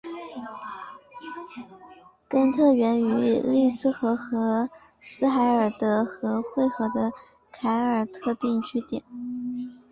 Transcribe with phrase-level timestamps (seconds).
[2.27, 4.67] 根特源于利斯河和
[4.99, 7.11] 斯海尔德河汇合的
[7.51, 9.03] 凯尔特定居点。